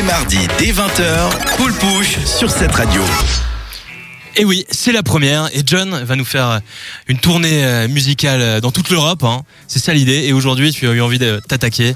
[0.00, 3.02] les mardis dès 20h, Cool Push sur cette radio.
[4.36, 5.54] Et oui, c'est la première.
[5.54, 6.60] Et John va nous faire
[7.06, 9.22] une tournée euh, musicale euh, dans toute l'Europe.
[9.24, 9.42] hein.
[9.66, 10.24] C'est ça l'idée.
[10.26, 11.94] Et aujourd'hui, tu as eu envie de t'attaquer.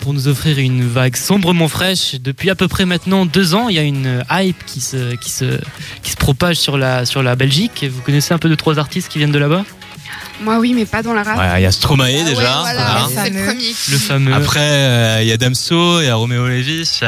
[0.00, 2.14] pour nous offrir une vague sombrement fraîche.
[2.20, 5.30] Depuis à peu près maintenant deux ans, il y a une hype qui se, qui
[5.30, 5.58] se,
[6.02, 7.84] qui se propage sur la, sur la Belgique.
[7.90, 9.64] Vous connaissez un peu de trois artistes qui viennent de là-bas?
[10.40, 11.38] Moi oui, mais pas dans la rap.
[11.38, 12.62] Ouais, il y a Stromae déjà.
[12.62, 13.08] Ouais, voilà, hein.
[13.14, 13.74] c'est le premier.
[13.90, 14.34] Le fameux.
[14.34, 17.00] Après, euh, il y a Damso, il y a Roméo Levis.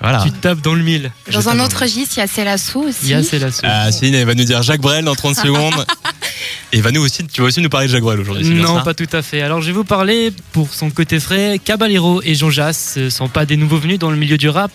[0.00, 0.22] Voilà.
[0.22, 1.10] Tu tapes dans le mille.
[1.28, 2.98] Je Dans un autre registre, il y a Célasso aussi.
[3.04, 5.86] Il y a la Ah, Céline, elle va nous dire Jacques Brel dans 30 secondes.
[6.74, 8.48] Et va nous aussi, tu vas aussi nous parler de Brel aujourd'hui.
[8.48, 9.42] Non, pas tout à fait.
[9.42, 13.28] Alors, je vais vous parler, pour son côté frais, Caballero et Jean Jass ne sont
[13.28, 14.72] pas des nouveaux venus dans le milieu du rap.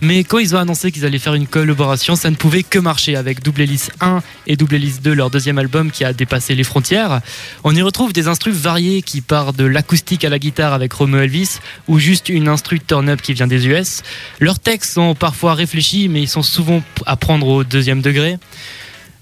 [0.00, 3.16] Mais quand ils ont annoncé qu'ils allaient faire une collaboration, ça ne pouvait que marcher
[3.16, 6.62] avec Double Hélice 1 et Double Hélice 2, leur deuxième album qui a dépassé les
[6.62, 7.20] frontières.
[7.64, 11.22] On y retrouve des instrus variés qui partent de l'acoustique à la guitare avec Romeo
[11.22, 14.02] Elvis ou juste une instru turn-up qui vient des US.
[14.38, 18.38] Leurs textes sont parfois réfléchis, mais ils sont souvent à prendre au deuxième degré.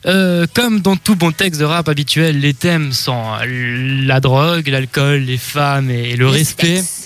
[0.06, 5.20] Euh, comme dans tout bon texte de rap habituel, les thèmes sont la drogue, l'alcool,
[5.20, 6.76] les femmes et le Le respect.
[6.76, 6.99] sexe.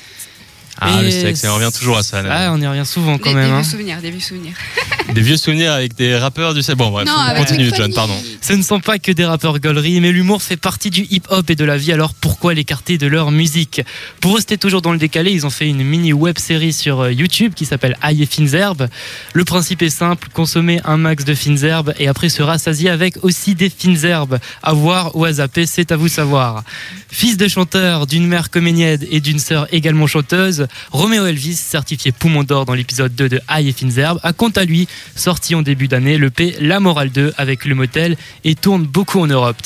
[0.80, 2.22] Ah, le Et sexe, on revient toujours à ça.
[2.28, 3.46] Ah, on y revient souvent quand Des, même.
[3.46, 3.60] des hein.
[3.60, 4.54] vieux souvenirs, des vieux souvenirs.
[5.14, 6.78] Des vieux souvenirs avec des rappeurs du sexe.
[6.78, 8.14] Bon, bref, Non, on avec continue, John, pardon.
[8.40, 11.54] Ce ne sont pas que des rappeurs gauleries, mais l'humour fait partie du hip-hop et
[11.54, 13.82] de la vie, alors pourquoi l'écarter de leur musique?
[14.20, 17.12] Pour rester toujours dans le décalé, ils ont fait une mini web série sur euh,
[17.12, 18.88] YouTube qui s'appelle Aïe et fines herbes.
[19.34, 23.22] Le principe est simple, consommer un max de fines herbes et après se rassasier avec
[23.22, 24.38] aussi des fines herbes.
[24.62, 26.64] À voir ou à zapper, c'est à vous savoir.
[27.10, 32.42] Fils de chanteur, d'une mère comédienne et d'une sœur également chanteuse, Roméo Elvis, certifié poumon
[32.44, 35.62] d'or dans l'épisode 2 de Aïe et fines herbes, a quant à lui sorti en
[35.62, 39.56] début d'année le P La Morale 2 avec le motel et tourne beaucoup en Europe.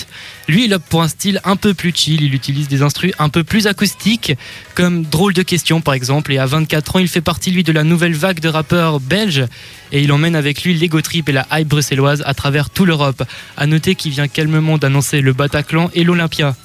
[0.49, 3.29] Lui, il opte pour un style un peu plus chill, il utilise des instrus un
[3.29, 4.33] peu plus acoustiques,
[4.75, 7.73] comme Drôle de question par exemple, et à 24 ans, il fait partie lui de
[7.73, 9.45] la nouvelle vague de rappeurs belges,
[9.93, 13.23] et il emmène avec lui l'Ego Trip et la hype bruxelloise à travers toute l'Europe.
[13.59, 16.57] À noter qu'il vient calmement d'annoncer le Bataclan et l'Olympia.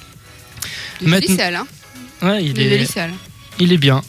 [1.02, 1.68] Maintenant- hein.
[2.22, 3.14] Ouais, il Il est est.
[3.60, 4.02] il est bien.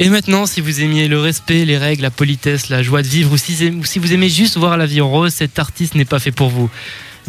[0.00, 3.32] Et maintenant, si vous aimiez le respect, les règles, la politesse, la joie de vivre,
[3.32, 6.04] ou si, ou si vous aimez juste voir la vie en rose, cet artiste n'est
[6.04, 6.70] pas fait pour vous.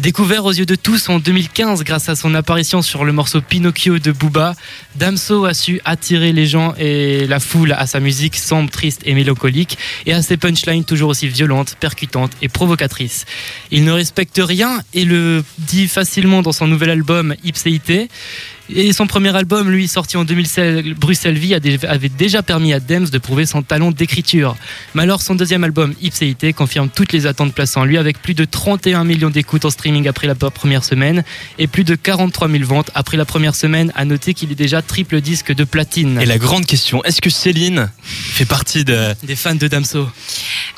[0.00, 3.98] Découvert aux yeux de tous en 2015 grâce à son apparition sur le morceau Pinocchio
[3.98, 4.54] de Booba,
[4.94, 9.12] Damso a su attirer les gens et la foule à sa musique sombre, triste et
[9.12, 13.26] mélancolique, et à ses punchlines toujours aussi violentes, percutantes et provocatrices.
[13.70, 18.08] Il ne respecte rien et le dit facilement dans son nouvel album Ipséité.
[18.74, 23.08] Et son premier album, lui, sorti en 2016, Bruxelles Vie, avait déjà permis à Dems
[23.10, 24.56] de prouver son talent d'écriture.
[24.94, 28.34] Mais alors, son deuxième album, Ipséité, confirme toutes les attentes placées en lui, avec plus
[28.34, 31.24] de 31 millions d'écoutes en streaming après la première semaine
[31.58, 33.92] et plus de 43 000 ventes après la première semaine.
[33.96, 36.20] À noter qu'il est déjà triple disque de platine.
[36.20, 39.14] Et la grande question, est-ce que Céline fait partie de.
[39.24, 40.00] Des fans de Damso.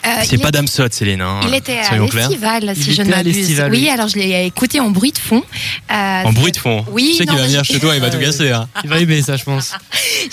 [0.04, 1.20] Euh, C'est pas est- Damso, Céline.
[1.20, 3.62] Hein, Il était à l'estival, si Il je ne m'abuse.
[3.70, 5.42] Oui, alors je l'ai écouté en bruit de fond.
[5.90, 6.84] Euh, En bruit de fond.
[6.90, 8.50] Oui, Tu sais qu'il non, va mais venir je- chez toi, il va tout casser.
[8.50, 8.68] Hein.
[8.84, 9.72] Il va aimer ça, je pense.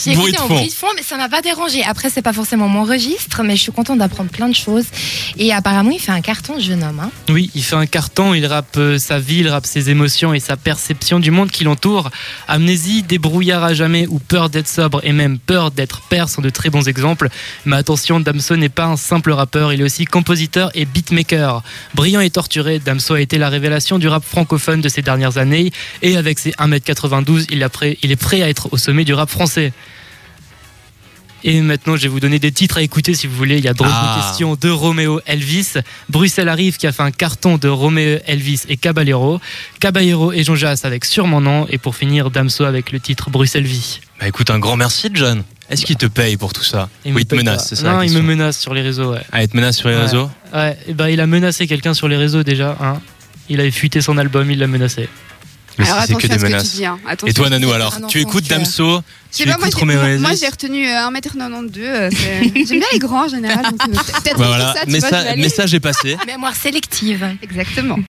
[0.03, 0.55] J'ai bruit écouté de en fond.
[0.55, 1.83] bruit de fond, mais ça m'a pas dérangé.
[1.83, 4.85] Après, c'est pas forcément mon registre, mais je suis contente d'apprendre plein de choses.
[5.37, 6.99] Et apparemment, il fait un carton, ce jeune homme.
[6.99, 7.11] hein.
[7.29, 10.39] Oui, il fait un carton, il rappe euh, sa vie, il rappe ses émotions et
[10.39, 12.09] sa perception du monde qui l'entoure.
[12.47, 16.49] Amnésie, débrouillard à jamais ou peur d'être sobre et même peur d'être père sont de
[16.49, 17.29] très bons exemples.
[17.65, 21.63] Mais attention, Damso n'est pas un simple rappeur, il est aussi compositeur et beatmaker.
[21.95, 25.71] Brillant et torturé, Damso a été la révélation du rap francophone de ces dernières années
[26.01, 29.13] et avec ses 1m92, il, a prêt- il est prêt à être au sommet du
[29.13, 29.71] rap français.
[31.45, 33.59] Et maintenant, je vais vous donner des titres à écouter si vous voulez.
[33.59, 34.15] Il y a Drôle Ah.
[34.17, 35.75] de question de Roméo Elvis.
[36.09, 39.39] Bruxelles arrive qui a fait un carton de Roméo Elvis et Caballero.
[39.79, 41.65] Caballero et Jean Jass avec Sur mon nom.
[41.69, 44.01] Et pour finir, Damso avec le titre Bruxelles Vie.
[44.19, 45.43] Bah écoute, un grand merci, John.
[45.69, 47.63] Est-ce qu'il te paye pour tout ça Il Ou me il te menace, pas.
[47.69, 49.21] c'est ça la Non, il me menace sur les réseaux, ouais.
[49.31, 50.01] Ah, il te menace sur les Ouais.
[50.01, 52.75] réseaux Ouais, et ben, il a menacé quelqu'un sur les réseaux déjà.
[52.81, 52.99] Hein.
[53.47, 55.07] Il avait fuité son album, il l'a menacé.
[55.77, 56.71] Mais Alors c'est que attention des à ce que tu menaces.
[56.75, 56.85] dis.
[56.85, 56.99] hein.
[57.27, 58.47] Et toi, Nanou, alors un Tu écoutes.
[58.47, 61.71] Damso Tu pas, écoutes moi, moi, j'ai retenu euh, 1m92.
[61.77, 63.63] euh, c'est- J'aime bien les grands en général.
[63.63, 63.91] donc, euh,
[64.21, 66.17] Peut-être Bah voilà, ça, tu vois, message est passé.
[66.27, 67.25] Mémoire sélective.
[67.41, 67.97] Exactement.